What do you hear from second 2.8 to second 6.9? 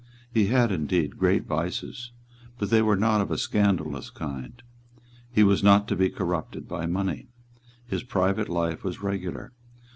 were not of a scandalous kind. He was not to be corrupted by